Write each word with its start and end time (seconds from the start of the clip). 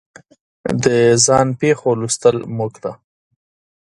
د 0.83 0.85
ځان 1.25 1.47
پېښو 1.59 1.89
لوستل 1.99 2.37
موږ 2.57 2.73
ته 2.83 2.91